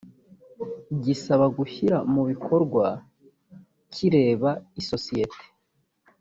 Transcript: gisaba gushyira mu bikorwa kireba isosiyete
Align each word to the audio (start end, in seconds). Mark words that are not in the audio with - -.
gisaba 1.03 1.45
gushyira 1.57 1.97
mu 2.13 2.21
bikorwa 2.29 2.85
kireba 3.93 4.49
isosiyete 4.81 5.43